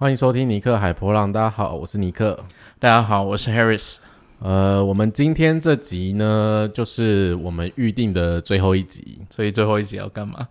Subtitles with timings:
[0.00, 1.30] 欢迎收听尼克海波浪。
[1.30, 2.42] 大家好，我是尼克。
[2.78, 3.96] 大家好，我是 Harris。
[4.38, 10.48] 呃，我们今天这集呢，就是我们预定的最后一集，所以最后一集要干嘛？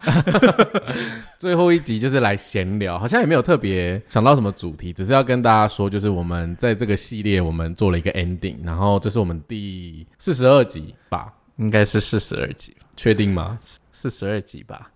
[1.40, 13.58] 最后一集就是来闲聊，好像也没有特别想到什么主题，只是要跟大家说，就是我们在这个系列我们做了一个 ending，然后这是我们第四十二集吧，应该是四十二集，确定吗？
[13.94, 14.92] 四十二集吧？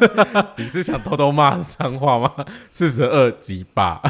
[0.56, 2.32] 你是想偷偷骂脏话吗？
[2.70, 4.00] 四十二集吧，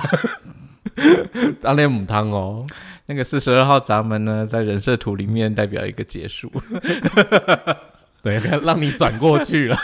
[1.60, 2.64] 当练母汤哦。
[3.06, 6.48] 那个四十二号闸门呢，在人设图里面代表一个结束，
[8.22, 9.76] 对，让你转过去了。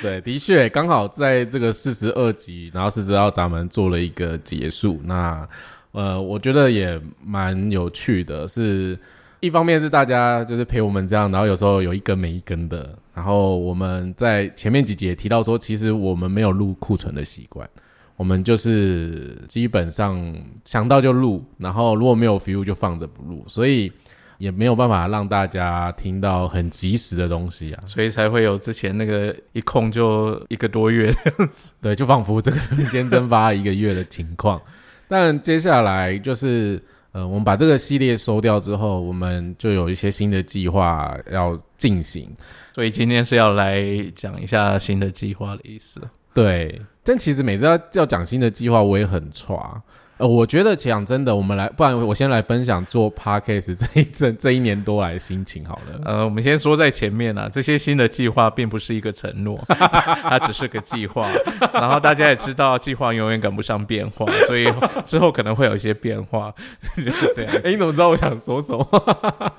[0.00, 4.98] 对，的确，刚好在这个四十二集，然后四十二号闸门做了一个结束。
[5.04, 5.46] 那
[5.92, 8.98] 呃，我觉得也蛮有趣的，是
[9.40, 12.96] 一方面是大家就是陪我们这样，然后有时候有一根没一根的。
[13.14, 17.68] 然后我们在前面几节提到说，其实我们没有录库存的习惯。
[18.16, 20.22] 我们就是基本上
[20.64, 23.90] 想到就录，然后如果没有 feel 就放着不录，所以
[24.36, 34.60] 也没有办法让大家听到很及时的东西啊，所以才会有之前那个一空就一个多月这样子， 对，就仿佛这个人间蒸发一个月的情况。
[35.08, 42.30] 但接下来就是呃，我们把这个系列收掉之后，我们就有一些新的计划要进行，
[42.74, 46.00] 所以今天是要来讲一下新的计划的意思。
[46.32, 49.82] 对，但其实每次要要讲新的计划，我也很差。
[50.20, 55.98] 呃，我觉得讲真的，我们来，不然我先来分享做 podcast 这一阵这一年多来的心情好了。
[56.04, 61.26] 呃，我们先说在前面啊，这些新的计划并不是一个承诺， 它只是个计划。
[61.72, 64.70] 然后大家也知道，计划永远赶不上变化，所以
[65.06, 66.54] 之后可能会有一些变化，
[66.98, 67.54] 就是这样。
[67.64, 68.86] 哎，你怎么知道我想说什么？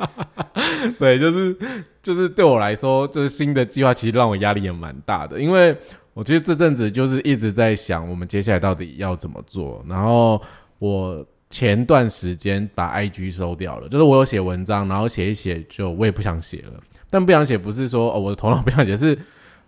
[1.00, 1.58] 对，就是
[2.03, 5.75] 就是对我来说，就是新的计划其实让我压力也蛮大的，因为。
[6.14, 9.84] 我觉得这阵子就是一直在想，我们接下来到底要怎么做。
[9.88, 10.42] 然后
[10.78, 16.74] 我前段时间把 IG 收掉了，就是我有写文章，然后写一写就我也不想写了。
[17.09, 19.18] 但不想写不是说哦我的头脑不想写，是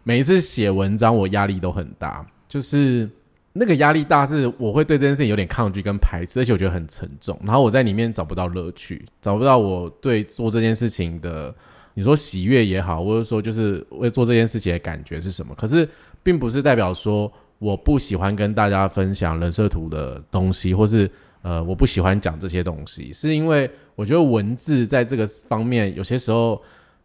[0.03, 3.09] 每一次写文章我压力都很大，就是
[3.53, 7.39] 那个压力大是我会对这件事情有点抗拒跟排斥，而且我觉得很沉重。
[7.41, 11.55] 然后我在里面找不到乐趣，找不到我对做这件事情的，
[11.93, 15.55] 你说喜悦也好，或者说就是为做这件事情的感觉是什么？
[15.55, 15.87] 可是。
[16.23, 21.09] 并不是代表说我不喜欢跟大家分享人设图的东西，或是
[21.41, 26.59] 呃我不喜欢讲这些东西，是因为我觉得文字在这个方面有些时候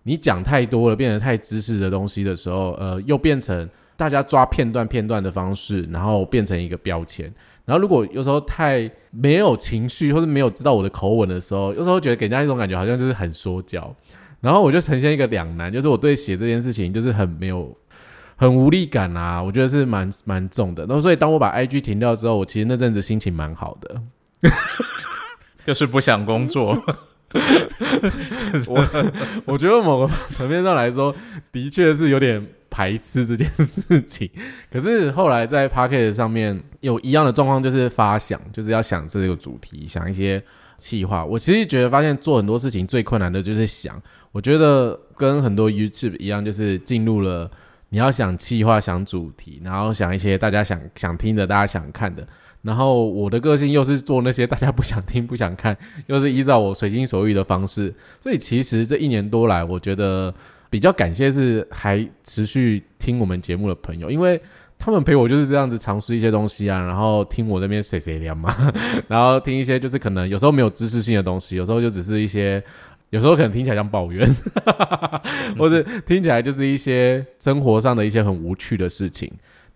[0.04, 7.32] 你讲太多了，变得太知识的东西的时候，呃，又变成大家抓片段片段的方式，然后变成一个标签。
[7.64, 13.94] 然后如果有时候太没有情绪，或是没有知道我的口吻的时候，有时候觉得给人家一种感觉好像就是很说教。
[14.40, 17.76] 然后我就呈现一个两难，就是我对写这件事情就是很没有。
[18.40, 20.86] 很无力感啊，我觉得是蛮蛮重的。
[20.88, 24.00] 那所以当我把 IG 停掉之后，我其实那阵子心情蛮好的，
[25.66, 26.80] 就是不想工作。
[28.68, 28.88] 我
[29.44, 31.12] 我觉得某个层面上来说，
[31.50, 34.30] 的确是有点排斥这件事情。
[34.70, 40.40] 可是后来在 p a c k e t 上面有一样的状况，就是发想，就是要想这个主题，想一些
[40.76, 41.24] 企划。
[41.24, 44.00] 我其实觉得发现做很多事情最困难的就是想。
[44.30, 47.50] 我觉得跟很多 YouTube 一样，就是进入了。
[47.90, 52.26] 你要想企划，想主题，然后想一些大家想想听的，大家想看的。
[52.60, 55.74] 然后我的个性又是做那些大家不想听、不想看，
[56.06, 57.94] 又是依照我随心所欲的方式。
[58.20, 60.34] 所以其实这一年多来，我觉得
[60.68, 64.38] 比较感谢是还持续听我们节目的朋友，因为
[64.78, 68.54] 他们陪我就是这样子尝试一些东西啊，然后听我那边谁谁聊嘛，
[69.06, 72.62] 然后听一些就是可能有时候没有知识性的东西，有时候就只是一些。
[73.10, 74.28] 有时候可能听起来像抱怨，
[75.56, 79.30] 或者听起来就是一些生活上的一些很无趣的事情。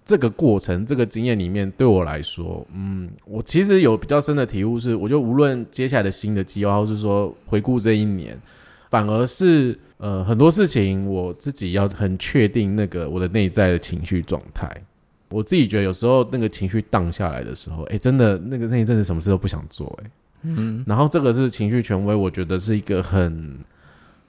[0.05, 8.37] 这个过程、这个经验里面，对我来说，嗯，我其实有比较深的体悟是，我觉得无论接下来的新的计划，或是说回顾这一年，
[8.91, 14.69] 反而是呃很多事情，我自己要很确定那个我的内在的情绪状态。
[15.31, 20.11] 我自己觉得有时候那个情绪荡下来的时候，哎，真的那个那一阵子什么事都不想做，哎。
[20.43, 23.59] 嗯，然后这个是情绪权威，我觉得是一个很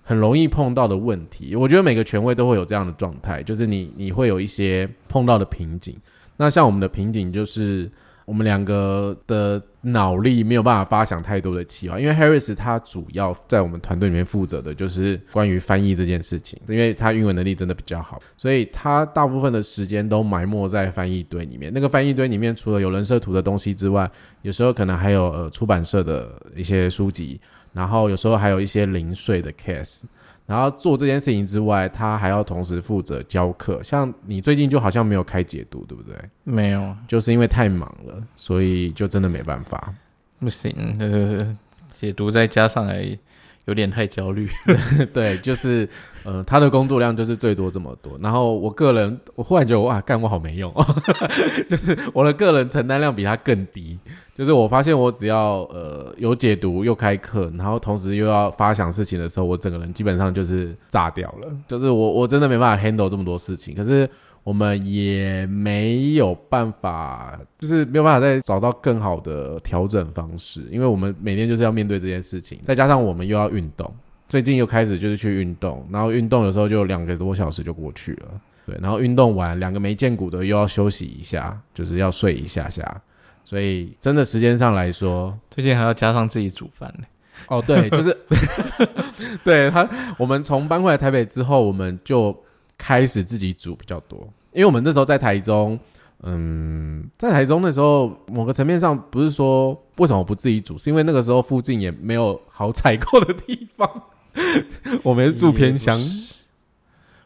[0.03, 1.55] 很容易碰到的问题。
[1.55, 5.95] 我觉得每个权威都会有这样的状态，就是你你会有一些碰到的瓶颈。
[6.37, 7.91] 那像我们的瓶颈就是。
[8.25, 21.71] 我们两个的脑力没有办法发想太多的企划，因为 Harris 他主要在我们团队里面负责的就是关于翻译这件事情，因为他英文能力真的比较好，所以他大部分的时间都埋没在翻译堆里面。
[21.73, 24.09] 那个翻译堆里面，除了有人设图的东西之外，
[24.41, 27.41] 有时候可能还有呃出版社的一些书籍，
[27.73, 30.03] 然后有时候还有一些零碎的 case。
[30.45, 33.81] 然后做这件事情之外，他还要同时负责教课。
[33.81, 36.15] 像你最近就好像没有开解读，对不对？
[36.43, 39.93] 没有，就是因为太忙了，所以就真的没办法。
[40.39, 41.57] 不行，呃，
[41.93, 43.17] 解读再加上来
[43.65, 44.49] 有点太焦虑。
[45.13, 45.87] 对，就是
[46.23, 48.17] 呃，他的工作量就是最多这么多。
[48.21, 50.73] 然后我个人，我忽然觉得哇，干我好没用，
[51.69, 53.97] 就是我的个人承担量比他更低。
[54.35, 61.51] 就是我发现我只要呃有解读又开课，然后同时又要发想事情的时候，我整个人基本上就是炸掉了。
[61.67, 63.75] 就是我我真的没办法 handle 这么多事情。
[63.75, 64.09] 可是
[64.43, 73.89] 我们也没有办法，就是没有办法再找到更好的调整方式，因为我们每天就是要面对这件事情，再加上我们又要运动，
[74.27, 78.27] 最近又开始就是去运动，然后运动有时候就两个多小时就过去了。
[78.65, 83.01] 对，然后运动完两个没见骨的又要休息一下，就是要睡一下下。
[83.45, 87.05] 所以真的时间上来说，最近还要加上自己煮饭呢。
[87.47, 88.17] 哦，对， 就是
[89.43, 92.42] 对他，我们从搬回来台北之后，我们就
[92.83, 94.19] 开始自己煮比较多。
[94.51, 95.79] 因为我们那时候在台中，
[96.23, 103.89] 嗯，在台中那时候，某个层面上不是说为什么不自己煮，是因为那个时候附近也没有好采购的地方，
[105.01, 105.97] 我们是住偏乡。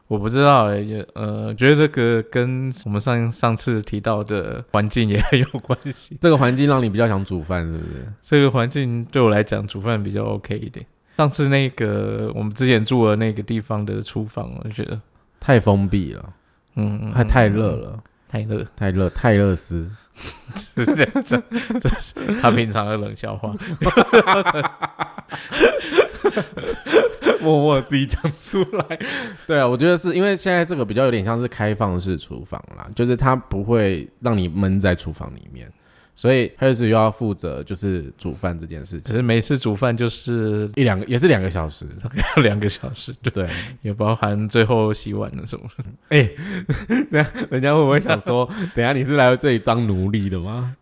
[0.08, 6.16] 我不知道，也呃，觉得这个跟我们上上次提到的环境也很有关系。
[6.22, 8.14] 这个环境让你比较想煮饭，是不是？
[8.22, 10.86] 这个环境对我来讲，煮饭比较 OK 一点。
[11.18, 14.98] 上次那个我们之前住的那个地方的厨房，我觉得
[15.48, 16.34] 太封闭了，
[16.76, 21.42] 嗯，还太热了，太热，太热，太热斯，是 这样子，
[21.80, 23.56] 这是他平常的冷笑话。
[27.40, 29.00] 默默自己讲出来，
[29.48, 35.72] 对啊，我觉得是因为现在这个比较有点像是开放式厨房啦，就是它不会让你闷在厨房里面，
[36.20, 39.02] 所以他就是又要负责就是煮饭这件事情。
[39.02, 41.86] 其实每次煮饭就是一两个，也是两个小时，
[42.36, 43.48] 要 两个小时，对，
[43.84, 45.66] 也包含最后洗碗的什么。
[46.10, 46.28] 哎，
[47.12, 50.76] 那人家会不会想说， 等下你是来这里当奴隶的吗？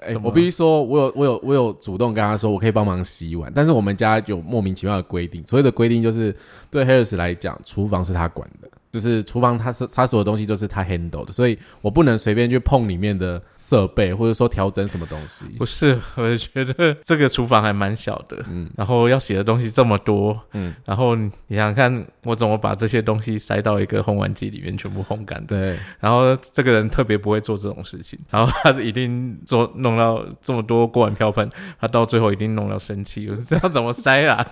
[0.00, 6.36] 哎，我必须说，我有我有我有主动跟他说，我可以帮忙洗碗，但是我们家有莫名其妙的规定，所谓的规定就是
[6.70, 8.68] 对 Harris 来讲，厨房是他管的。
[8.94, 15.44] 就是厨房，它是它所有东西都是他 handle 的，所以我不能随便去碰里面的设备，或者说调整什么东西。
[15.58, 25.44] 不是， 我觉得这个厨房还蛮小的，嗯，然后要写的东西这么多，嗯，然后你想想看，我怎么把这些东西塞到一个烘碗机里面全部烘干？
[25.44, 31.50] 对，然后这个人特别不会做这种事情，然后他一定做弄到这么多锅碗瓢盆，
[31.80, 34.46] 他到最后一定弄到生气，我这样怎么塞啦？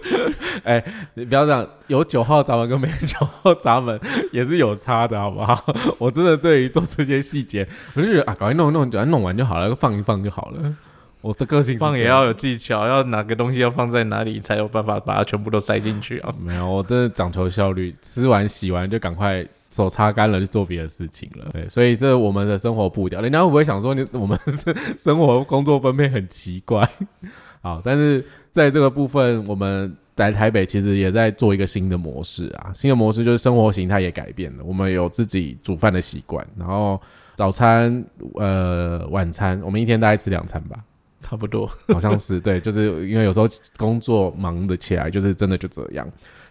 [0.64, 3.77] 哎，你不要这样，有九号闸门跟没九号闸。
[3.78, 4.00] 他们
[4.32, 5.64] 也是有差的，好不好？
[5.98, 10.76] 我真的对于做这些细节，我就觉得啊，搞一弄弄，只要弄完就好了，放一放就好了。
[11.20, 16.32] 我的个性放也要有技巧，要哪个东西要放在哪里，才有办法把它全部都塞进去啊？
[16.40, 21.46] 没有，我真的讲求效率，吃完洗完就赶快手擦干了，就做别的事情了。
[21.52, 26.88] 对，所以这我们的生活步调，人家会不会想说你我们是生活工作分配很奇怪？
[27.62, 29.96] 好，但是在这个部分，我们。
[30.18, 34.64] 在台北其实也在做一个新的模式啊，新的模式就是生活形态也改变了。
[34.64, 37.00] 我们有自己煮饭的习惯，然后
[37.36, 38.04] 早餐、
[38.34, 40.76] 呃晚餐，我们一天大概吃两餐吧，
[41.22, 46.04] 差不多，好像是对，就是因为有时候工作忙得起来，就是真的就这样。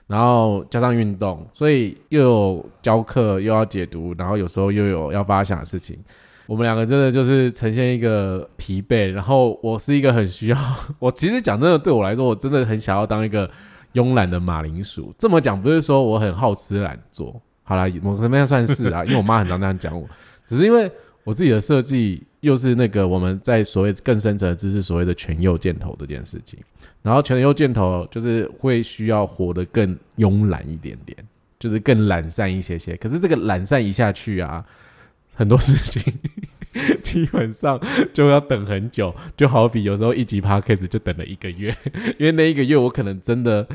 [0.08, 6.00] 然后加上运动，所以又有教课，又要解读，然后有时候又有要发想的事情。
[6.48, 10.58] 我们两个真的就是呈现一个疲惫，然后我是一个很需要，
[10.98, 13.50] 我其实讲真的，对我来说，我真的很想要当一个
[13.94, 15.14] 慵懒的马铃薯。
[15.18, 19.04] 这么讲不是说我很好吃懒做，好啦，我怎么样算是啊？
[19.06, 20.08] 因为我妈很常这样讲我，
[20.46, 20.90] 只是因为
[21.26, 26.58] 我自己的设计又是那个我们在所谓更深层的知识，所谓的全右箭头这件事情，
[27.02, 31.18] 然后全右箭头就是会需要活得更慵懒一点点，
[31.60, 32.96] 就是更懒散一些些。
[32.96, 34.66] 可是这个懒散一下去啊。
[35.38, 36.14] 很多事情
[37.02, 37.80] 基本上
[38.12, 41.76] 就要等很久，就好比有时候一集 podcast 就等了一个月，
[42.20, 43.66] 因为那一个月我可能真的，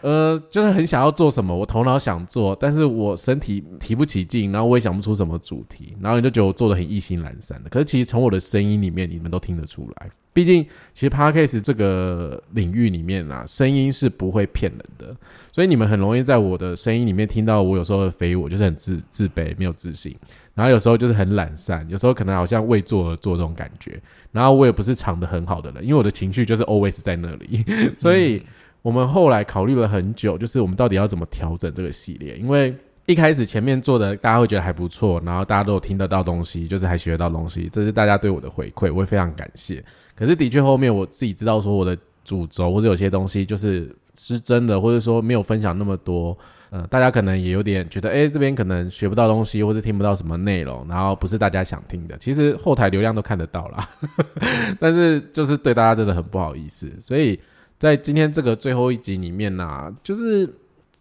[0.00, 7.70] 呃，就是很想要做什么，我头脑想做，但是我身体提不起劲，然后我也想不出什么主题，然后你就觉得我做的很意兴阑珊的。
[7.70, 10.10] 可是其实从我的声音里面，你们都听得出来。
[10.34, 10.64] 毕竟，
[10.94, 15.14] 其实 podcast 这个领域里面啊，声音是不会骗人的，
[15.52, 20.16] 所以你们很容易在我的声音里面听到我有时候的非我，就是很自自卑、没有自信，
[20.54, 24.00] 然后有时候就是很懒散，有时候可能好像为做而做这种感觉。
[24.30, 27.64] 然后我也不是藏得很好的人，因为我的情绪就是 always 在那里。
[27.98, 28.42] 所以
[28.82, 32.74] 我们后来考虑了很久，就是我们到底要怎么调整这个系列，因为。
[33.06, 39.84] 一开始前面做的，大家会觉得还不错，然后大家都有听得到东西，就是还学得到东西，这是大家对我的回馈，我会非常感谢。
[40.14, 46.38] 可是的确后面我自己知道说我的主轴或者有些东西就是是真的，或者说没有分享那么多，
[46.72, 52.16] 呃，大家可能也有点觉得，哎，这边可能学不到东西，或者听不到什么内容，然后不是大家想听的。
[52.16, 53.86] 其实后台流量都看得到啦，
[54.80, 56.90] 但是就是对大家真的很不好意思。
[56.98, 57.38] 所以
[57.78, 60.50] 在今天这个最后一集里面呢，就是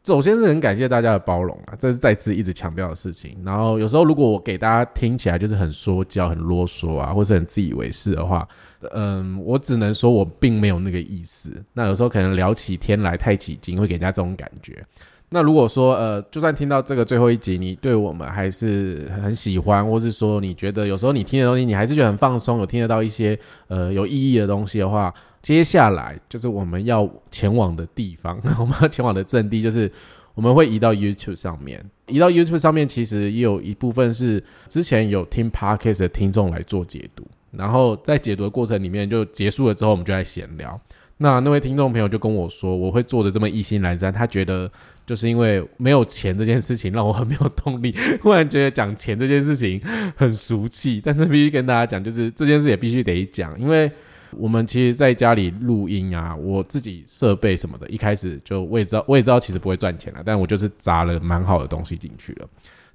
[0.03, 3.37] 首先是很感谢大家的包容啊，这是再次一直强调的事情。
[3.45, 8.45] 然后有时候如果我给大家听起来就是很说教、很啰嗦啊，或是很自以为是的话，
[8.91, 11.63] 嗯，我只能说我并没有那个意思。
[11.71, 14.85] 那有时候可能聊起天来太起劲，会给人家这种感觉。
[15.33, 29.89] 那如果说呃，就算听到这个最后一集，你对我们还是很喜欢，或是说你觉得有时候你听的东西，你还是觉得很放松，有听得到一些呃有意义的东西的话，接下来就是我们要前往的地方， 我们要前往的阵地就是
[30.35, 31.81] 我们会移到 YouTube 上面。
[32.07, 40.77] 移到 YouTube 上面，其实也有一部分是之前有听 Podcast 的听众来做解读，然后在解读的过程里面就结束了之后，我们就在闲聊。
[41.21, 44.69] 那那位听众朋友就跟我说，我会做的这么一心阑珊，他觉得。
[45.03, 49.81] 就是因为没有钱这件事情让我很没有动力，忽然觉得讲钱这件事情
[50.15, 53.91] 很俗气，但是必须跟大家讲，就是这件事也必须得讲，因为
[54.37, 62.47] 我们其实在家里录音啊，我自己设备什么的，一开始就我也知道，我也知道其实不会赚钱了，但我就是砸了蛮好的东西进去了。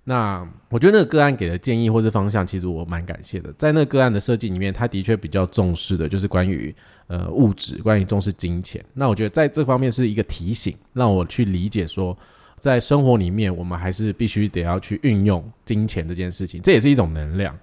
[0.08, 3.52] 那我觉得那个个案给的建议或是方向，其实我蛮感谢的。
[3.58, 6.74] 在那个个案的设计里面，他的确比较重视的就是关于。
[7.08, 12.18] 呃，物质关于重视金钱，那我觉得在这方面是一个提醒，让我去理解说，
[12.58, 17.56] 在生活里面，我们还是必须得要去运用金钱这件事情，这也是一种能量。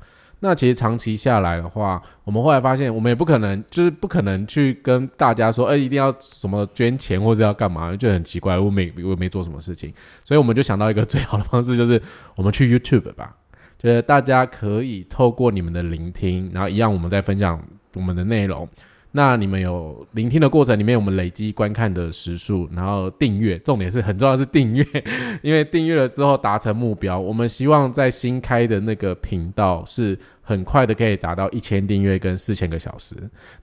[0.45, 8.59] 那其实长期下来的话，我们后来发现，我们也不可能，就是不可能去跟大家说，哎，一定要什么捐钱或者要干嘛，就很奇怪。
[8.59, 9.93] 我没我没做什么事情，
[10.25, 12.01] 所以我们就想到一个最好的方式，就是
[12.35, 13.33] 我们去 YouTube 吧，
[13.79, 17.57] 就是大家可以透过你们的聆听，然后一样我们再分享
[17.93, 18.67] 我们的内容。
[19.15, 24.83] 那你们有聆听的过程里面，我们累积观看的时数，然后订阅，重点是很重要是订阅，
[25.43, 33.15] 因为订阅了之后达成目标，我们希望在新开的那个频道是很快的可以达到一千订阅跟四千个小时。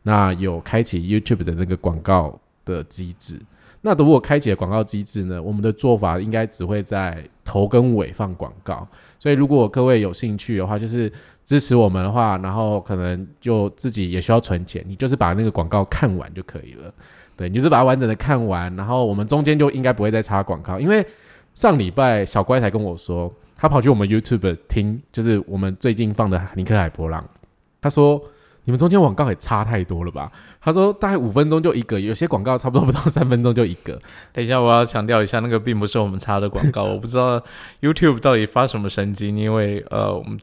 [0.04, 3.36] 那有开启 YouTube 的那个广告的机制，
[3.80, 8.86] 那如果开启了广告机制呢，我们的做法应该只会在头跟尾放广告。
[9.18, 11.12] 所以如果各位有兴趣的话，就是。
[11.50, 16.94] 支持我们的话，然后可能就自己也需要存钱，你就是把那个广告看完就可以了。
[17.36, 20.78] 对，你就是把它完整的看完，然后我们中间就应该不会再插广告。
[20.78, 21.04] 因为
[21.56, 27.28] 上礼拜小乖才跟我说，他跑去我们 YouTube 听，就是我们最近放的尼克海波浪，
[27.80, 28.22] 他说
[28.62, 30.30] 你们中间广告也差太多了吧？
[30.60, 33.98] 他说大概五分钟就一个，有些广告差不多不到三分钟就一个。
[34.32, 37.42] 等一下，我要强调一下，那个并不是我们插的广告，我不知道
[37.80, 40.38] YouTube 到底发什么神经，因为呃我们。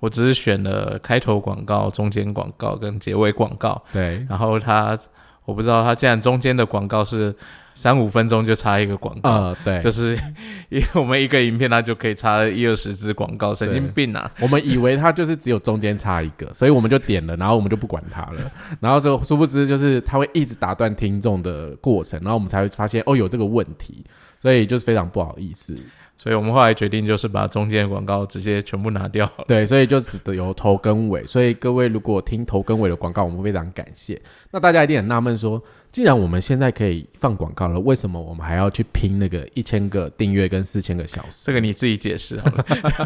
[0.00, 3.82] 我只是选了开头广告、中间广告跟结尾广告。
[3.92, 4.98] 对，然后他，
[5.44, 7.34] 我不知道他竟然中间的广告是
[7.74, 9.30] 三五分钟就插一个广告。
[9.30, 10.16] 啊，对，就是
[10.68, 14.30] 因为我们一个影片，它就可以插一二十支广告，神经病啊！
[14.40, 18.50] 我们以为它就是只有中间插一个，所以我们就点了，然后我们就不管它了。
[18.80, 24.04] 然后就殊不知，就是它会一直打断听众的过程，然后我们才会发现哦有这个问题，
[24.40, 25.74] 所以就是非常不好意思。
[26.20, 29.30] 所以我们后来决定，就是把中间的广告直接全部拿掉。
[29.46, 31.24] 对，所以就只得有头跟尾。
[31.24, 34.20] 所以各位如果听头跟尾的广告，我们非常感谢。
[34.50, 35.62] 那大家一定很纳闷说，
[35.98, 41.46] 既然我们现在可以放广告了，为什么我们还要去拼那个一千个订阅跟四千个小时？
[41.46, 42.64] 这个你自己解释好了。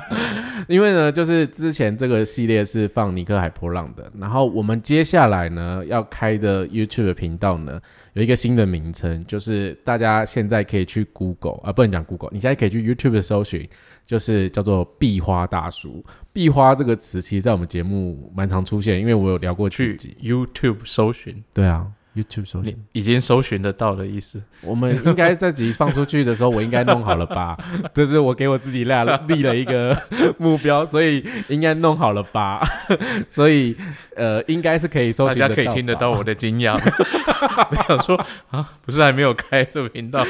[0.69, 7.81] 因为呢，就是之前这个系列是放尼克海波浪的，然后我们接下来呢要开的 YouTube 频道呢。
[8.13, 13.67] 有一个新的名称，就是大家现在可以去 Google 啊，不能讲 Google，你现在可以去 YouTube 搜寻，
[14.05, 16.05] 就是叫做“壁花大叔”。
[16.31, 21.43] 壁花这个词，其实在我们节目蛮常出现，因为我有聊过几集 YouTube 搜寻。
[21.55, 21.91] 对啊。
[22.15, 24.41] YouTube 搜寻已经搜寻得到的意思。
[24.61, 27.57] 我们应该这集放出去的时候，我应该弄好了吧？
[27.95, 29.99] 这是我给我自己立了立了一个
[30.37, 32.63] 目标，所以应该弄好了吧？
[33.31, 33.75] 所以
[34.15, 36.75] 呃，应该是可以搜寻，大家可以听得到我的惊讶。
[37.71, 38.15] 我想说
[38.51, 40.23] 啊，不是还没有开这个频道，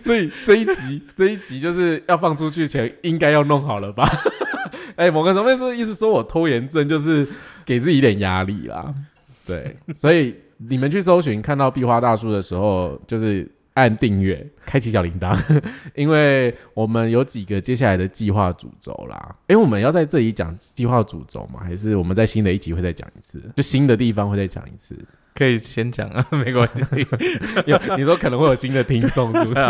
[0.00, 4.08] 所以这一集这一集就是要放出去前，应该要弄好了吧？
[4.96, 7.28] 哎，某个层面是意思说我拖延症，就是
[7.66, 8.94] 给自己一点压力啦。
[9.46, 10.34] 对，所以。
[10.58, 15.38] 你们去搜寻看到壁花大叔的时候，就是按订阅，开启小铃铛，
[15.94, 19.36] 因为我们有几个接下来的计划主轴啦。
[19.46, 23.40] 因为我们要在这里讲计划主轴嘛，还是我们在新的一集会再讲一次？
[23.56, 24.96] 就新的地方会再讲一次，
[25.34, 27.06] 可以先讲啊， 没关系。
[27.96, 29.60] 你说可能会有新的听众，是不是？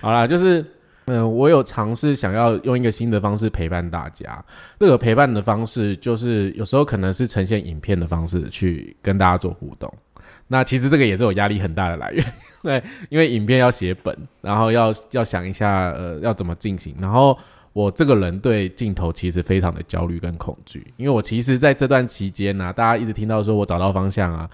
[0.00, 0.64] 好啦，就是。
[1.06, 4.42] 嗯，我有尝试想要用一个新的方式陪伴大家。
[4.78, 9.92] 这个陪伴的方式，就是有时候可能是呈现影片的方式去跟大家做互动。
[10.46, 12.24] 那其实这个也是我压力很大的来源，
[12.62, 17.36] 对， 因为影片要写本，然后要要想一下呃要怎么进行，然后
[17.72, 24.48] 我这个人对镜头其实非常的焦虑跟恐惧，因为我其实在这段期间呢、大家一直听到说我找到方向啊，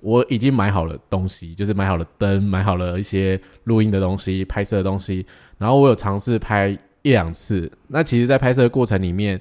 [0.00, 5.24] 我已经买好了东西，就是买好了灯，买好了一些录音的东西、拍摄的东西，
[5.58, 6.68] 然后我有尝试拍
[7.02, 7.70] 一两次。
[7.88, 9.40] 那其实，在拍摄的过程里面，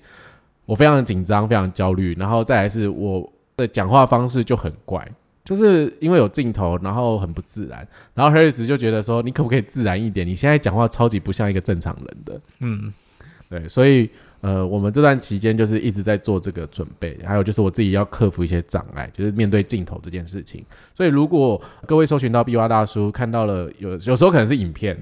[0.66, 5.08] 我非常的紧张，非常焦虑，然后再来是我的讲话方式就很怪，
[5.46, 7.88] 就是因为有镜头，然后很不自然。
[8.14, 10.28] 然后 Harris 就觉得说，你可不可以自然一点？
[10.28, 12.42] 你现在讲话超级不像一个正常人的。
[12.60, 12.94] 嗯，
[13.50, 14.10] 对，所以
[14.42, 20.64] 呃，我们这段期间就是一直在做这个准备，还有就是我自己要克服一些障碍，就是面对镜头这件事情。
[20.94, 24.96] 所以如果各位搜寻到壁花大叔，看到了有有时候可能是影片，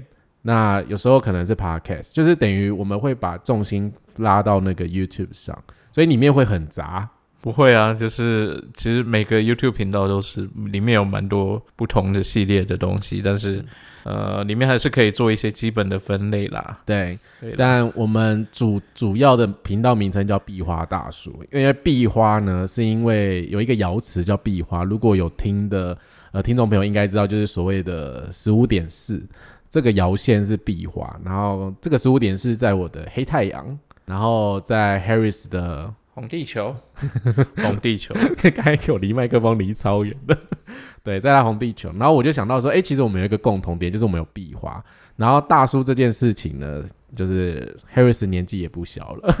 [0.46, 5.60] 那有时候可能是 podcast，就是等于我们会把重心拉到那个 YouTube 上，
[5.90, 7.08] 所以里面会很杂。
[7.40, 13.64] 不会啊，就是其实每个 YouTube 频道都是里面有蛮多不同的系列的东西，但是
[14.02, 16.80] 呃，里面还是可以做一些基本的分类啦。
[16.84, 25.96] 对，对，但我们主主要的频道名称叫壁花大叔，因为壁花呢，是因为有一个瑶词叫壁花，如果有听的
[26.32, 29.22] 呃听众朋友应该知道，就是所谓的十五点四，
[29.68, 36.74] 这个摇线是壁画，然后这个十五点是在我的黑太阳，然后在 Harris 的，红地球，
[37.56, 38.14] 红地球，
[38.54, 40.38] 刚才给我离麦克风离超远的，
[41.04, 44.82] 对，在他红地球，然后我就想到说，哎、其实我们有一个共同点，就是我们有壁画，
[45.16, 46.84] 然后大叔这件事情呢，
[47.16, 49.34] 就是 Harris 年纪也不小了，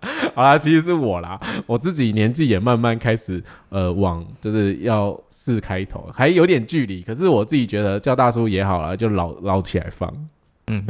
[0.34, 10.10] 好啦，其实是我啦，我自己年纪也慢慢开始呃往就是要四开头，还有点距离，可是我自己觉得叫大叔也好啦，就老老起来放。
[10.68, 10.82] 嗯，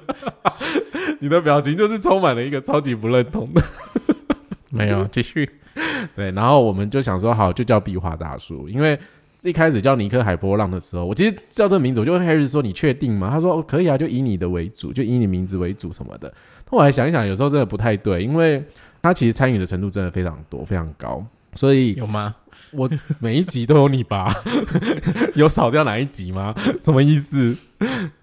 [1.20, 3.62] 你的表情就是充满了一个超级不认同的。
[4.70, 5.48] 没有，继续。
[6.14, 8.98] 对，然后我们就想说，好，就叫壁画大叔，因为
[9.42, 13.30] 一开始叫尼克海波浪的时候，我其实叫这个名字，我就问 Harry 说，你确定吗？
[13.30, 16.32] 他说、哦、可以啊，就以你的为主，就以你名字为主什么的。
[16.68, 18.62] 后来想一想，有时候真的不太对，因为
[19.00, 21.24] 他其实参与的程度真的非常多，非常高，
[21.54, 22.34] 所以有吗？
[22.72, 22.90] 我
[23.20, 24.26] 每一集都有你吧？
[25.34, 26.52] 有少掉哪一集吗？
[26.82, 27.56] 什么意思？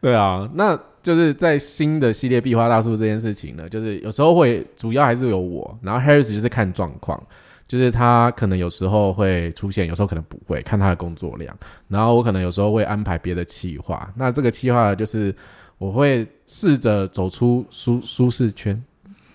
[0.01, 7.21] 对啊，那就是在新的系列壁画大叔这件事情呢，就是有时候会主要还是有我，然后 Harris 就是看状况，
[7.67, 11.55] 就是他可能有时候会出现，有时候可能不会，看他的工作量。
[11.87, 15.35] 然后我可能有时候会安排别的企划，那这个企划就是
[15.77, 18.81] 我会试着走出舒舒适圈，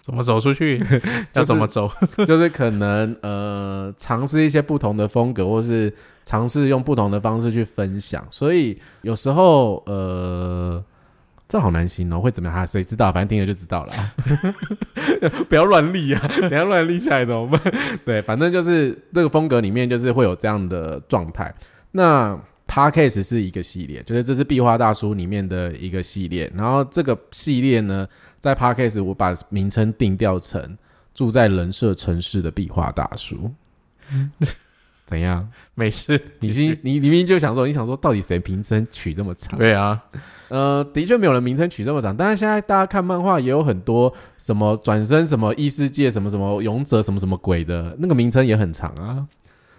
[0.00, 0.82] 怎么走出去？
[1.34, 1.90] 要怎么走？
[2.26, 5.92] 就是可能呃尝试一些不同的风格，或是
[6.24, 8.24] 尝试用不同的方式去分享。
[8.30, 10.82] 所以有时候呃，
[11.48, 12.66] 这好难形容，会怎么样？
[12.66, 13.11] 谁知道？
[13.11, 14.14] 反正听了就知道了。
[15.48, 16.20] 不要乱立啊！
[16.40, 17.61] 等一下乱立下来怎么办？
[18.04, 21.52] 对，反正就是这个风格里面，就是会有这样的状态。
[21.92, 26.52] 那 Podcast 是一个系列，就是这是壁画大叔里面的一个系列。
[26.54, 28.06] 然后这个系列呢，
[28.38, 30.76] 在 Podcast 我把名称定调成
[31.14, 33.50] 住在人设城市的壁画大叔。
[35.08, 35.48] 怎样？
[35.74, 39.58] 没事，你心你你明明就想说，你想说到底谁名称取这么长？
[39.58, 39.98] 对啊，
[40.48, 49.26] 呃，的确没有人名称取这么长，但是现在大家看漫画也有很多什么转身什么异世界什么什么勇者什么什么鬼的那个名称也很长啊，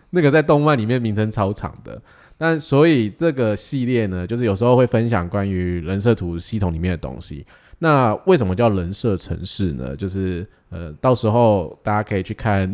[0.10, 2.02] 那个在动漫里面名称超长的。
[2.40, 7.46] 但所以这个系列呢，就是有时候会分享关于人设图系统里面的东西。
[7.80, 9.96] 那为什么叫人设城市呢？
[9.96, 12.72] 就是呃，到时候大家可以去看，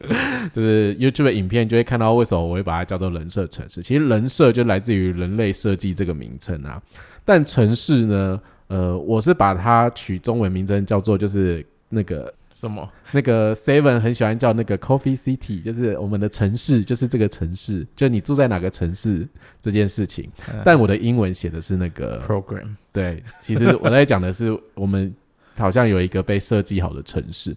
[0.52, 3.82] 就是 YouTube 的影片，就会看到为什么我会把它叫做人设城市。
[3.82, 6.80] 其实人设就来自于人类设计这个名称啊，
[7.24, 12.88] 但城市呢，呃，我是把它取中文名称叫做就是那个什么？
[13.12, 19.26] 那个 Seven 很喜欢叫那个 Coffee City，就是我们的城市，就是这个城市，就你住在哪个城市
[19.60, 20.30] 这件事情。
[20.64, 25.14] 但我的英文写的是那个 program 对，其实我在讲的是我们
[25.56, 27.56] 好像有一个被设计好的城市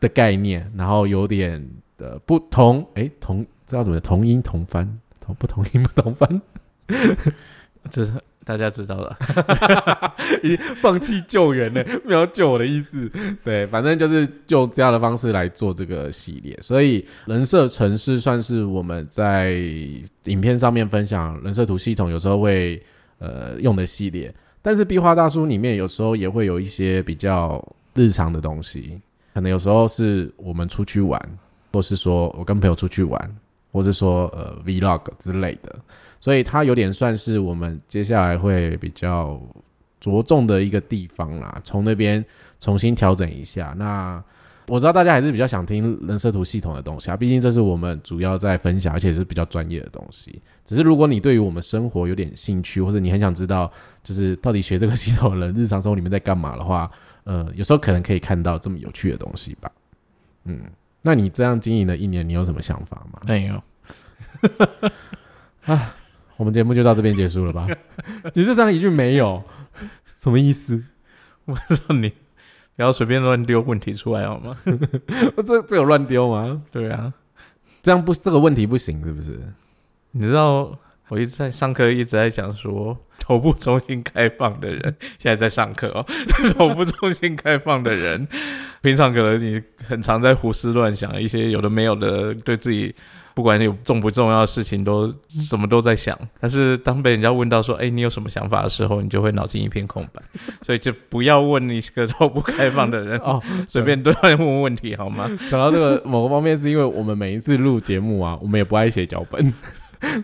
[0.00, 1.64] 的概念，然后有点
[1.98, 6.40] 呃不同，诶，同知道怎么同音同翻，同不同音不同翻，
[7.90, 8.06] 这
[8.44, 9.18] 大家知道了。
[10.44, 13.10] 已经放弃救援了，没有救我的意思。
[13.42, 19.54] 对，反正就是就这样的方式来做这个系列，所以人设城市算是我们在
[20.24, 22.80] 影片上面分享人设图系统，有时候会
[23.18, 24.32] 呃用的系列。
[24.62, 29.00] 但是壁画大叔里面有时候也会有一些比较日常的东西，
[29.36, 31.20] 可能有时候是我们出去玩，
[31.74, 33.36] 或是说我跟朋友出去玩，
[33.70, 35.76] 或是说呃 vlog 之类的。
[36.18, 39.38] 所以它有点算是我们接下来会比较
[40.00, 42.24] 着重的一个地方啦，从那边
[42.60, 43.74] 重新调整一下。
[43.76, 44.24] 那
[44.68, 50.40] 我知道大家还是比较想听人设图系统的东西啊，毕竟这是我们主要在分享，而且是比较专业的东西。
[50.64, 53.70] 只是如果你对于我们生活有点兴趣，或者你很想知道，
[54.02, 56.90] 就是到底学这个系统的人日常生活里面在干嘛的话，
[57.26, 59.70] 呃，有时候可能可以看到这么有趣的东西吧。
[60.44, 60.60] 嗯，
[61.02, 63.20] 那你这样经营了一年，你有什么想法吗？
[63.26, 63.62] 没有，
[65.66, 65.94] 啊
[66.36, 67.66] 我们节目就到这边结束了吧？
[68.34, 69.42] 你就这样一句没有，
[70.14, 70.84] 什么意思？
[71.46, 72.10] 我说你
[72.76, 74.56] 不要随便乱丢问题出来好吗？
[75.44, 76.62] 这这有乱丢吗？
[76.70, 77.12] 对啊，
[77.82, 79.40] 这样不这个问题不行是不是？
[80.12, 86.04] 你知道 我一直在上课，一直在讲说 头部中心开放的人， 现在在上课哦。
[86.54, 88.26] 头部中心开放的人，
[88.82, 92.94] 平常可能你很常在胡思乱想一些有的没有的，对自己
[93.34, 96.18] 不管有重不重要的事情，都什么都在想。
[96.40, 100.22] 但是当被人家问到说：“哎，你有什么想法？”的时候，你就会脑筋一片空白。
[100.62, 105.30] 所以就不要问你个头部开放的人哦，随便都要问问题好吗？
[105.48, 109.52] 讲到这个某个方面，是因为我们每一次录节目啊，我们也不爱写脚本，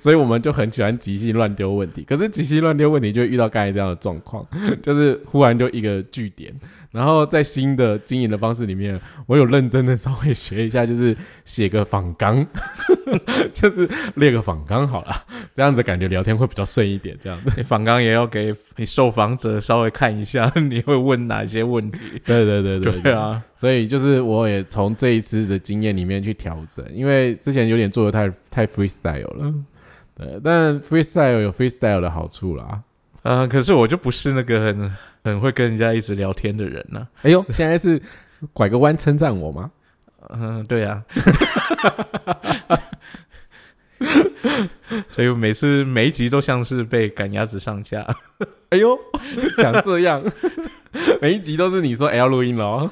[0.00, 2.02] 所以我们就很喜欢即兴乱丢问题。
[2.02, 4.46] 可是即兴乱丢问题，就会遇到刚才这样的状况，
[4.82, 6.52] 就是忽然就一个据点。
[6.90, 12.46] 然后在新的经营的方式里面，我有认真的稍微学一下，就是写个访纲，
[13.54, 17.16] 就是列个访纲好了，这样子感觉聊天会比较顺一点。
[17.22, 21.98] 这样子，你访纲也要给你受访者稍微看一下， 你会问哪些问题？
[22.26, 29.54] 对对对对对啊，所以就是我也从这一次的经验里面去调整，因为之前有点做的太太 freestyle 了。
[30.24, 32.80] 对，但 freestyle 有 freestyle 的好处啦。
[33.22, 38.00] 呃，可是我就不是那个很很会跟人家一直聊天的人呢、哎呦，现在是
[38.52, 39.70] 拐个弯称赞我吗？
[40.30, 41.02] 嗯、对啊。
[45.10, 48.04] 所以我每次每一集都像是被赶鸭子上架。
[48.70, 48.98] 哎呦，
[49.58, 50.22] 讲这样，
[51.20, 52.90] 每一集都是你说哎要录音了哦。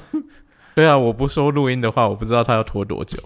[0.73, 3.17] 对啊，我不说录音的话，我不知道他要拖多久。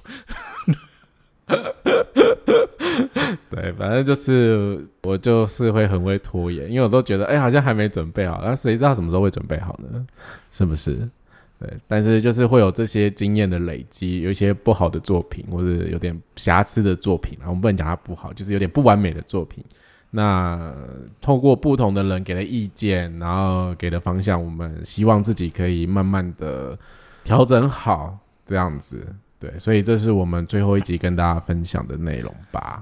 [3.49, 10.05] 对，反正就是我就是会很会拖延，因为我都觉得哎、好像还没准备好，那谁知道什么时候会准备好呢？
[10.51, 10.97] 是不是？
[11.57, 19.63] 对，但是就是会有这些经验的累积，有一些不好的作品或者有点瑕疵的作品啊，我们不能讲它不好，就是有点不完美的作品。
[20.11, 20.73] 那
[21.21, 26.77] 透过不同的人给的意见，然后给的方向，我们希望自己可以慢慢的
[27.23, 29.05] 调整好，这样子。
[29.39, 32.81] 对，所以这是我们最后一集跟大家分享的内容吧。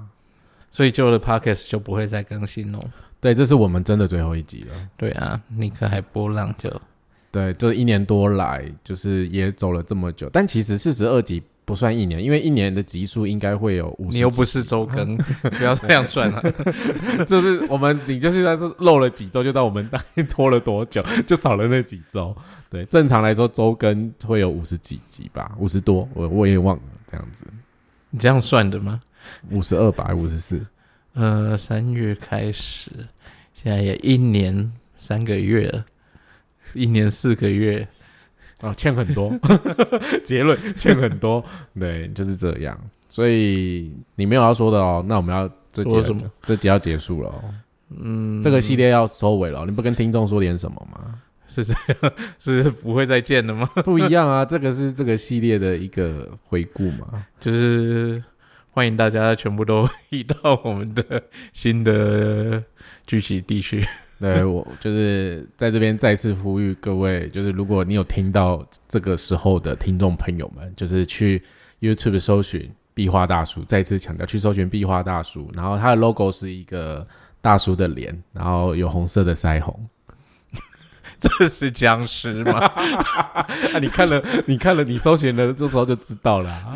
[0.72, 2.80] 所以旧的 podcast 就不会再更新了。
[3.20, 4.90] 对，这是我们真的最后一集了。
[4.98, 6.82] 对啊，尼克海波浪就
[7.32, 14.18] 对，就是一年多来，就是也走了这么久，但其实四十二集不算一年，因为一年的集数应该会有五十。
[14.18, 16.42] 你又不是周更，不要这样算了。
[17.26, 22.36] 就是我们你就是在是漏了几周，就知道我们大概拖了多久， 就少了那几周。
[22.70, 27.46] 对，正常来说周更会有五十几集吧，五十多，我我也忘了这样子，
[28.10, 29.02] 你这样算的吗？
[29.50, 30.60] 五十二吧，五十四。
[31.14, 32.90] 呃，三月开始，
[33.54, 35.86] 现在也一年三个月了，
[36.74, 37.88] 一年四个月。
[38.64, 39.32] 哦，欠很多，
[40.24, 41.44] 结论欠很多，
[41.78, 42.80] 对，就是这样。
[43.10, 47.44] 所以你没有要说的哦，那我们要这集要说什么这集要结束了哦，
[48.00, 51.20] 嗯，这个系列要收尾了哦，你不跟听众说点什么吗？
[51.48, 53.70] 是这样，是不会再见了吗？
[53.86, 57.24] 不一样啊，这个是这个系列的一个回顾嘛。
[57.40, 58.24] 就是
[58.72, 61.22] 欢迎大家全部都 移到我们的
[61.52, 62.64] 新的
[63.06, 63.86] 聚集地区。
[64.24, 71.44] 对我就是在这边再次呼吁各位，就是如果你有听到这个时候的听众朋友们，就是去
[71.82, 77.06] YouTube 搜寻壁画大叔，再次强调去搜寻壁画大叔，然后他的 logo 是一个
[77.42, 79.78] 大叔的脸，然后有红色的腮红。
[81.24, 82.60] 这是僵尸吗？
[83.34, 86.76] 啊，你看了，你看了，你搜寻了，这时候就知道了啊、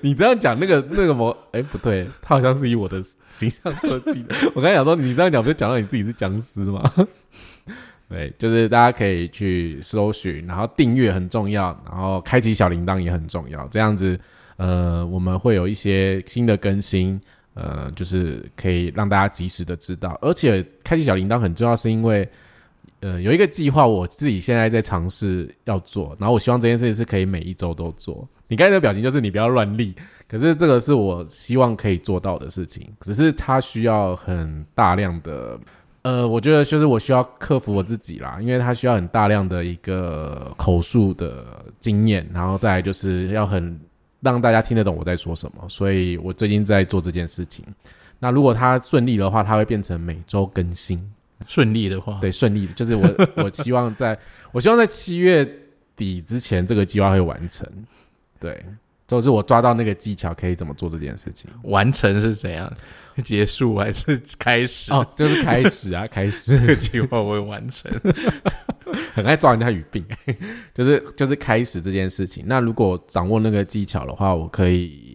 [0.00, 4.34] 你这样讲，那个那个模，哎、不对，他好像是以我的形象设计的。
[4.54, 6.82] 我刚才讲说，你这样讲，不是讲到你自己是僵尸吗？
[8.08, 13.66] 对，就是大家可以去搜寻，然后订阅很重要，然后开启小铃铛也很重要。
[13.68, 14.18] 这样子，
[14.56, 17.20] 呃，我们会有一些新的更新，
[17.54, 20.18] 呃，就是可以让大家及时的知道。
[20.20, 22.28] 而且开启小铃铛很重要，是因为。
[23.04, 28.26] 呃，有一个计划，我自己现在在尝试要做，然后我希望这件事情是可以每一周都做。
[28.48, 29.94] 你刚才的表情就是你不要乱立，
[30.26, 35.60] 可是这个是我希望可以做到的事情，只是它需要很大量的，
[36.00, 43.78] 呃，我觉得就是我需要克服我自己啦，因为它需要很大量的一个口述的经验，然后再就是要很
[44.22, 47.62] 让大家听得懂我在说什么，所以我最近在做这件事情。
[48.18, 51.06] 那如果它顺利的话，它会变成每周更新。
[51.46, 53.04] 顺利的话，对，顺利的，就是我
[53.36, 54.18] 我希望在，
[54.52, 55.48] 我希望在七月
[55.96, 57.66] 底之前这个计划会完成。
[58.40, 58.64] 对，
[59.06, 61.48] 就是我抓到那个技巧，可以怎么做这件事情。
[61.62, 62.72] 完成是怎样？
[63.22, 64.92] 结束还是开始？
[64.92, 67.90] 哦，就是开始啊，开始这个计划会完成。
[69.14, 70.04] 很爱抓人家语病，
[70.74, 72.44] 就是就是开始这件事情。
[72.46, 75.13] 那如果掌握那个技巧的话，我可以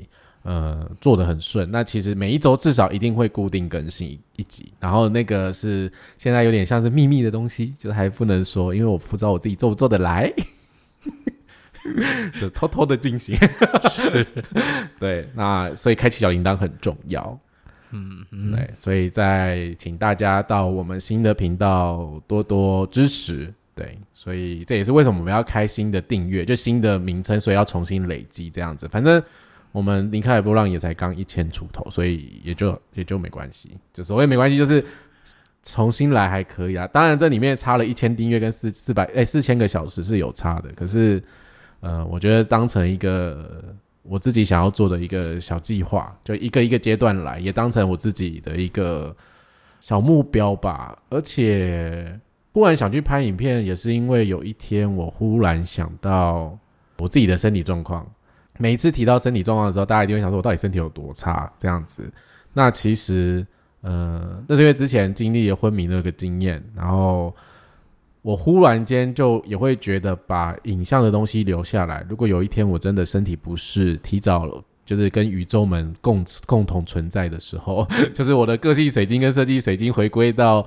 [0.50, 1.70] 呃做的很顺。
[1.70, 10.34] 那其实每一周至少一定会固定更新一集，然后那个是现在有点像是秘密的东西，就还不能说，因为我不知道我自己做不做得来，
[12.42, 13.38] 就偷偷的进行。
[15.00, 17.40] 对，那所以开启小铃铛很重要。
[17.92, 23.54] 嗯嗯，对，所以再请大家到我们新的频道多多支持。
[23.76, 28.88] 对，所以这也是为什么我们要开新的订阅，就新的名称，所以要重新累积这样子。
[28.90, 29.24] 反正
[29.72, 33.78] 我们离开波浪也才刚一千出头，所以也就也就没关系。
[33.94, 34.84] 就所谓没关系，就是
[35.64, 36.88] 重新来还可以啊。
[36.88, 41.22] 当然这里面差了一千订阅跟四四百哎四千个小时是有差的，可是
[41.80, 43.64] 呃，我觉得当成一个
[44.04, 49.16] 我自己想要做的一个小计划，就一个一个阶段来，也当成我自己的一个
[49.80, 52.20] 小目标吧，而且。
[52.52, 56.58] 忽然想去拍影片，也是因为有一天我忽然想到
[56.98, 58.06] 我自己的身体状况。
[58.60, 62.12] 每一次提到身体状况的时候，大家一定会想说我到底身体有多差这样子。
[62.54, 63.48] 那其实，
[63.82, 67.34] 呃，那是因为之前经历了昏迷那个经验，然后
[68.22, 72.06] 我忽然间就也会觉得把影像的东西留下来。
[72.10, 74.64] 如果有一天我真的身体不适，提早。
[74.90, 80.66] 就是跟宇宙们共共同存在的时候， 就是我的个性水晶跟设计水晶回归到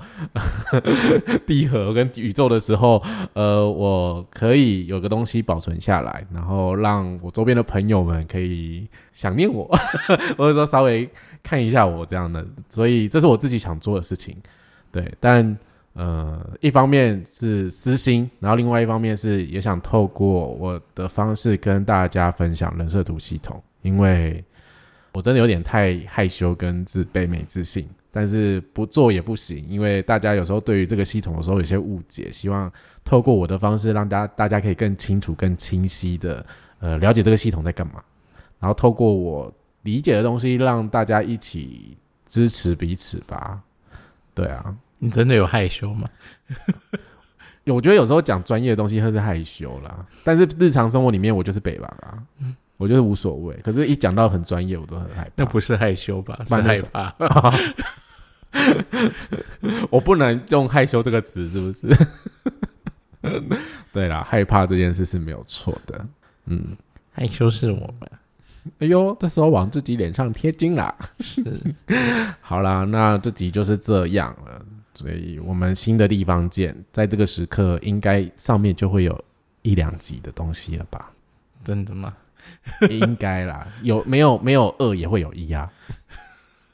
[1.45, 9.69] 地核跟宇宙的时候，呃，我可以有个东西保存下来，然后让我周边的朋友们可以想念我，
[10.39, 11.09] 或者说稍微
[11.43, 14.37] 看一下我这样的，所以这是我自己想做的事情。
[14.89, 15.57] 对，但
[15.95, 23.61] 呃，一方面是私心，然后另外一方面是也想透过我的方式跟大家分享人设图系统。
[23.83, 24.43] 因为
[25.11, 32.71] 我真的有点太害羞跟自卑没自信，但是不做也不行，因为大家有时候对于这个系统的时候有些误解，希望
[33.03, 36.43] 透过我的方式让大家大家可以更清楚、更清晰的
[36.79, 38.03] 呃了解这个系统在干嘛，
[38.59, 43.61] 然后透过我理解的东西让大家一起支持彼此吧。
[44.33, 46.09] 对啊，你真的有害羞吗？
[47.65, 52.23] 我觉得有时候讲专业的东西会是害羞啦，但是日常生活里面我就是北吧啊。
[52.77, 55.31] 我觉得无所谓，可是，一讲到很专业，我都很害怕。
[55.35, 56.39] 那不是害羞吧？
[56.45, 57.13] 是害怕。
[59.89, 61.87] 我不能用害羞这个词，是不是？
[63.93, 66.05] 对啦，害怕这件事是没有错的。
[66.45, 66.75] 嗯，
[67.11, 68.09] 害羞是我们。
[68.79, 70.93] 哎呦，这时候往自己脸上贴金啦。
[71.19, 71.43] 是。
[72.41, 74.65] 好啦，那这集就是这样了。
[74.93, 79.23] 所以我们新的地方见，在这个时刻，应该上面就会有
[79.61, 81.11] 一两集的东西了吧？
[81.63, 82.13] 真的吗？
[82.89, 85.71] 应该啦，有没有没有二也会有一啊，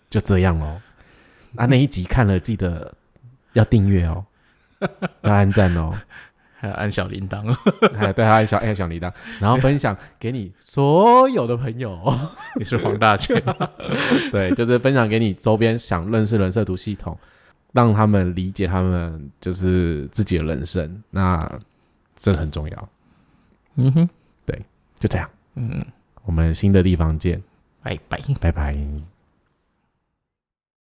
[0.09, 0.81] 就这样哦。
[1.55, 2.93] 啊，那一集看了记得
[3.53, 4.23] 要订阅哦，
[5.21, 5.91] 要按赞哦，
[6.55, 7.51] 还要按小铃铛，
[7.97, 11.99] 还有对，还要按小按小铃铛，然后分享给你所有的朋友。
[12.55, 13.41] 你是黄大千，
[14.31, 17.17] 对，就是分享给你周边想认识人设图系统，
[17.71, 21.51] 让他们理解他们就是自己的人生，那
[22.15, 22.89] 这很重要。
[23.75, 24.09] 嗯哼，
[24.45, 24.55] 对，
[24.99, 25.27] 就这样。
[25.59, 25.85] 嗯，
[26.23, 27.43] 我们新的地方见，
[27.83, 29.08] 拜拜，拜拜。